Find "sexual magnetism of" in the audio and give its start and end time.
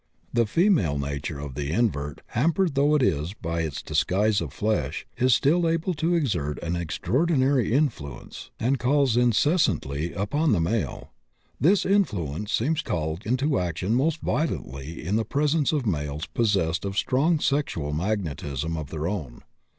17.39-18.89